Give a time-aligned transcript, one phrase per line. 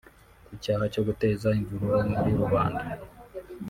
[0.45, 2.83] Ku cyaha cyo guteza imvururu muri rubanda